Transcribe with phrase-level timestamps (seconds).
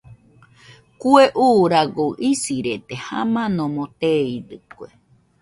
[0.99, 4.87] Kue uuragoɨ isirede, jamanomo teidɨkue.